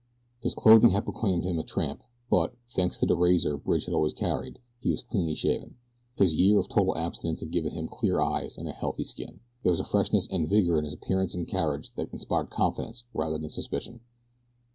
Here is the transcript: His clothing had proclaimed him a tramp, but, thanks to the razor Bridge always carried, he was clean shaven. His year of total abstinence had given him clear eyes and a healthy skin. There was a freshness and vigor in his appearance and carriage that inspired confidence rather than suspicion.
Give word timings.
His 0.41 0.55
clothing 0.55 0.89
had 0.89 1.03
proclaimed 1.03 1.43
him 1.43 1.59
a 1.59 1.63
tramp, 1.63 2.01
but, 2.27 2.55
thanks 2.73 2.97
to 2.99 3.05
the 3.05 3.15
razor 3.15 3.55
Bridge 3.55 3.87
always 3.87 4.13
carried, 4.13 4.57
he 4.79 4.89
was 4.89 5.03
clean 5.03 5.35
shaven. 5.35 5.75
His 6.15 6.33
year 6.33 6.57
of 6.57 6.67
total 6.67 6.97
abstinence 6.97 7.41
had 7.41 7.51
given 7.51 7.73
him 7.73 7.87
clear 7.87 8.19
eyes 8.19 8.57
and 8.57 8.67
a 8.67 8.71
healthy 8.71 9.03
skin. 9.03 9.41
There 9.61 9.69
was 9.71 9.79
a 9.79 9.83
freshness 9.83 10.27
and 10.31 10.47
vigor 10.49 10.79
in 10.79 10.85
his 10.85 10.93
appearance 10.95 11.35
and 11.35 11.47
carriage 11.47 11.93
that 11.93 12.11
inspired 12.11 12.49
confidence 12.49 13.03
rather 13.13 13.37
than 13.37 13.51
suspicion. 13.51 13.99